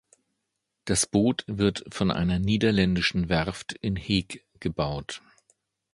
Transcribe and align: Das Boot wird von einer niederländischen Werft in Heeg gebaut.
Das 0.85 1.05
Boot 1.05 1.43
wird 1.45 1.85
von 1.93 2.09
einer 2.09 2.39
niederländischen 2.39 3.29
Werft 3.29 3.73
in 3.81 3.95
Heeg 3.95 4.43
gebaut. 4.59 5.21